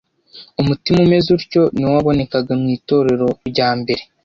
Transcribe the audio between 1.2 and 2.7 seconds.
utyo ni wo wabonekaga mu